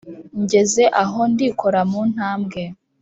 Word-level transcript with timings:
Ngeze 0.41 0.83
aho 1.03 1.19
ndikora 1.31 1.79
mu 1.91 2.01
ntambwe, 2.11 2.61